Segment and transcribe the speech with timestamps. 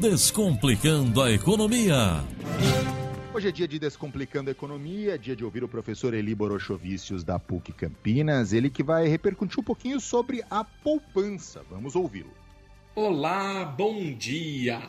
[0.00, 2.22] Descomplicando a Economia.
[3.34, 7.36] Hoje é dia de Descomplicando a Economia, dia de ouvir o professor Eli Borochovicius da
[7.36, 11.64] PUC Campinas, ele que vai repercutir um pouquinho sobre a poupança.
[11.68, 12.30] Vamos ouvi-lo.
[12.94, 14.88] Olá, bom dia!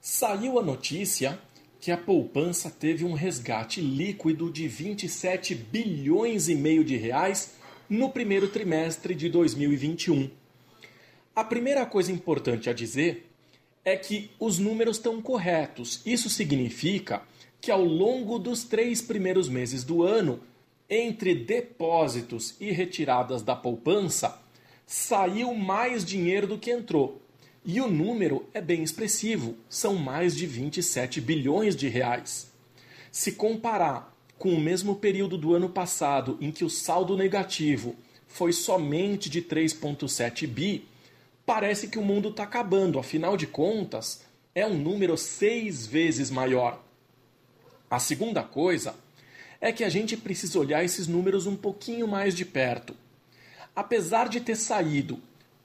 [0.00, 1.38] Saiu a notícia
[1.80, 7.54] que a poupança teve um resgate líquido de 27 bilhões e meio de reais
[7.88, 10.28] no primeiro trimestre de 2021.
[11.32, 13.31] A primeira coisa importante a dizer
[13.84, 16.00] é que os números estão corretos.
[16.06, 17.22] Isso significa
[17.60, 20.40] que ao longo dos três primeiros meses do ano,
[20.88, 24.40] entre depósitos e retiradas da poupança,
[24.86, 27.22] saiu mais dinheiro do que entrou.
[27.64, 32.50] E o número é bem expressivo, são mais de 27 bilhões de reais.
[33.10, 37.94] Se comparar com o mesmo período do ano passado, em que o saldo negativo
[38.26, 40.84] foi somente de 3,7 bi,
[41.52, 44.22] parece que o mundo está acabando, afinal de contas,
[44.54, 46.82] é um número seis vezes maior.
[47.90, 48.94] A segunda coisa
[49.60, 52.96] é que a gente precisa olhar esses números um pouquinho mais de perto.
[53.76, 55.20] Apesar de ter saído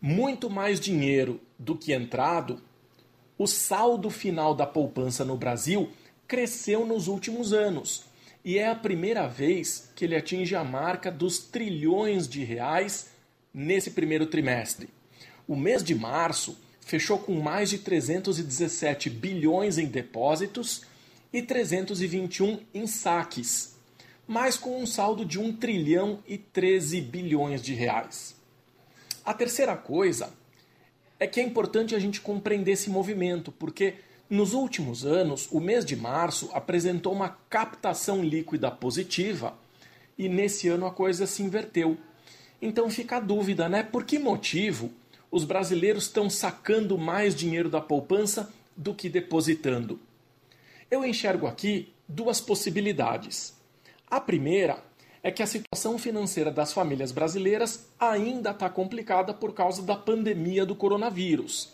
[0.00, 2.62] muito mais dinheiro do que entrado,
[3.36, 5.90] o saldo final da poupança no Brasil
[6.28, 8.04] cresceu nos últimos anos
[8.44, 13.10] e é a primeira vez que ele atinge a marca dos trilhões de reais
[13.52, 14.88] nesse primeiro trimestre.
[15.52, 20.80] O mês de março fechou com mais de 317 bilhões em depósitos
[21.30, 23.76] e 321 em saques,
[24.26, 28.34] mas com um saldo de 1 trilhão e 13 bilhões de reais.
[29.22, 30.32] A terceira coisa
[31.20, 33.96] é que é importante a gente compreender esse movimento, porque
[34.30, 39.54] nos últimos anos, o mês de março apresentou uma captação líquida positiva
[40.16, 41.98] e nesse ano a coisa se inverteu.
[42.62, 43.82] Então fica a dúvida, né?
[43.82, 44.90] Por que motivo
[45.32, 49.98] os brasileiros estão sacando mais dinheiro da poupança do que depositando.
[50.90, 53.54] Eu enxergo aqui duas possibilidades.
[54.10, 54.84] A primeira
[55.22, 60.66] é que a situação financeira das famílias brasileiras ainda está complicada por causa da pandemia
[60.66, 61.72] do coronavírus.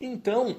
[0.00, 0.56] Então,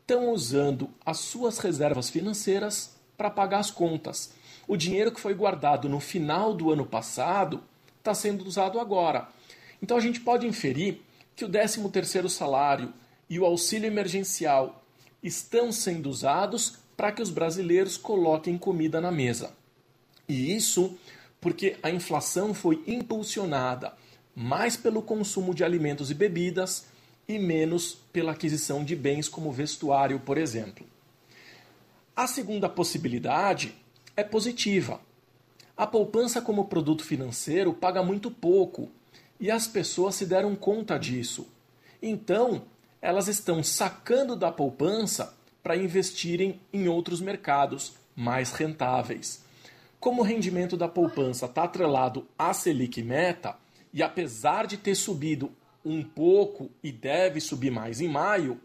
[0.00, 4.32] estão usando as suas reservas financeiras para pagar as contas.
[4.66, 7.62] O dinheiro que foi guardado no final do ano passado
[7.98, 9.28] está sendo usado agora.
[9.82, 11.02] Então a gente pode inferir
[11.34, 12.92] que o 13º salário
[13.28, 14.84] e o auxílio emergencial
[15.22, 19.52] estão sendo usados para que os brasileiros coloquem comida na mesa.
[20.28, 20.96] E isso
[21.40, 23.94] porque a inflação foi impulsionada
[24.34, 26.86] mais pelo consumo de alimentos e bebidas
[27.28, 30.86] e menos pela aquisição de bens como vestuário, por exemplo.
[32.16, 33.74] A segunda possibilidade
[34.16, 35.00] é positiva.
[35.76, 38.90] A poupança como produto financeiro paga muito pouco
[39.38, 41.46] e as pessoas se deram conta disso.
[42.02, 42.64] Então,
[43.00, 49.42] elas estão sacando da poupança para investirem em outros mercados mais rentáveis.
[49.98, 53.56] Como o rendimento da poupança está atrelado à Selic Meta,
[53.92, 55.50] e apesar de ter subido
[55.84, 58.60] um pouco e deve subir mais em maio,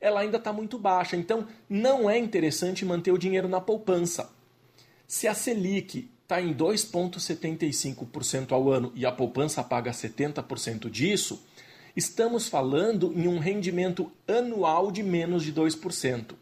[0.00, 1.16] ela ainda está muito baixa.
[1.16, 4.30] Então, não é interessante manter o dinheiro na poupança.
[5.06, 11.42] Se a Selic está em 2,75% ao ano e a poupança paga 70% disso,
[11.96, 16.34] estamos falando em um rendimento anual de menos de 2%.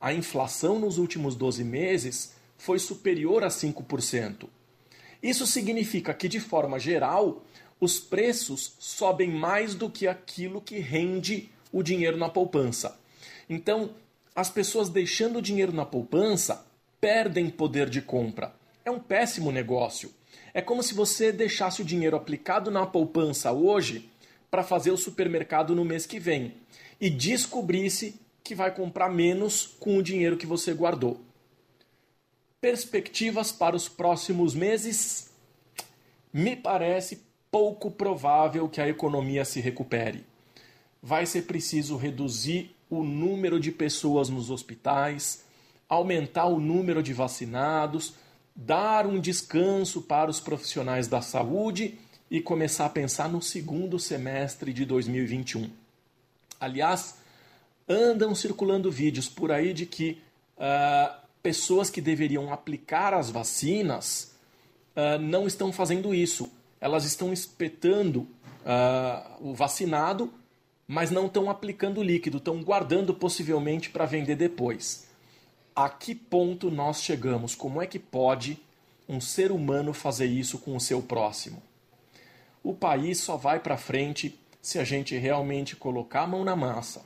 [0.00, 4.48] A inflação nos últimos 12 meses foi superior a 5%.
[5.20, 7.42] Isso significa que, de forma geral,
[7.80, 12.96] os preços sobem mais do que aquilo que rende o dinheiro na poupança.
[13.50, 13.90] Então,
[14.32, 16.64] as pessoas deixando o dinheiro na poupança
[17.00, 20.12] perdem poder de compra é um péssimo negócio.
[20.54, 24.10] É como se você deixasse o dinheiro aplicado na poupança hoje
[24.50, 26.54] para fazer o supermercado no mês que vem
[27.00, 31.20] e descobrisse que vai comprar menos com o dinheiro que você guardou.
[32.60, 35.30] Perspectivas para os próximos meses?
[36.32, 40.24] Me parece pouco provável que a economia se recupere.
[41.02, 45.44] Vai ser preciso reduzir o número de pessoas nos hospitais,
[45.88, 48.14] aumentar o número de vacinados,
[48.54, 51.98] dar um descanso para os profissionais da saúde
[52.30, 55.70] e começar a pensar no segundo semestre de 2021.
[56.60, 57.16] Aliás,
[57.88, 60.22] andam circulando vídeos por aí de que
[60.56, 64.34] uh, pessoas que deveriam aplicar as vacinas
[64.96, 66.50] uh, não estão fazendo isso.
[66.80, 70.32] Elas estão espetando uh, o vacinado,
[70.86, 75.11] mas não estão aplicando o líquido, estão guardando possivelmente para vender depois
[75.74, 77.54] a que ponto nós chegamos?
[77.54, 78.58] Como é que pode
[79.08, 81.62] um ser humano fazer isso com o seu próximo?
[82.62, 87.02] O país só vai para frente se a gente realmente colocar a mão na massa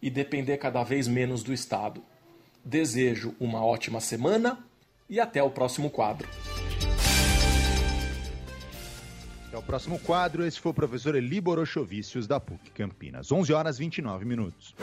[0.00, 2.02] e depender cada vez menos do Estado.
[2.64, 4.64] Desejo uma ótima semana
[5.08, 6.28] e até o próximo quadro.
[9.48, 10.46] Até o próximo quadro.
[10.46, 13.32] Esse foi o professor Eli Borochovicius, da PUC Campinas.
[13.32, 14.76] 11 horas 29 minutos.